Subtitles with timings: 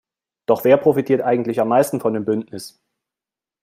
[0.47, 2.81] Doch wer profitiert eigentlich am meisten von dem Bündnis?